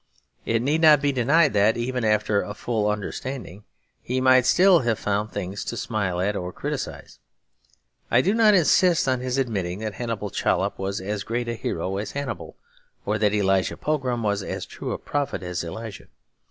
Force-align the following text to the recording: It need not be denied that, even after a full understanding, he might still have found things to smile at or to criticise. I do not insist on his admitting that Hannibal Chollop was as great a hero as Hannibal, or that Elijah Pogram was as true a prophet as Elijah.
It 0.47 0.63
need 0.63 0.81
not 0.81 0.99
be 0.99 1.11
denied 1.11 1.53
that, 1.53 1.77
even 1.77 2.03
after 2.03 2.41
a 2.41 2.55
full 2.55 2.89
understanding, 2.89 3.65
he 4.01 4.19
might 4.19 4.47
still 4.47 4.79
have 4.79 4.97
found 4.97 5.31
things 5.31 5.63
to 5.65 5.77
smile 5.77 6.19
at 6.19 6.35
or 6.35 6.51
to 6.51 6.57
criticise. 6.57 7.19
I 8.09 8.21
do 8.21 8.33
not 8.33 8.55
insist 8.55 9.07
on 9.07 9.19
his 9.19 9.37
admitting 9.37 9.77
that 9.81 9.93
Hannibal 9.93 10.31
Chollop 10.31 10.79
was 10.79 11.01
as 11.01 11.21
great 11.21 11.47
a 11.47 11.53
hero 11.53 11.97
as 11.97 12.13
Hannibal, 12.13 12.57
or 13.05 13.19
that 13.19 13.31
Elijah 13.35 13.77
Pogram 13.77 14.23
was 14.23 14.41
as 14.41 14.65
true 14.65 14.91
a 14.91 14.97
prophet 14.97 15.43
as 15.43 15.63
Elijah. 15.63 16.07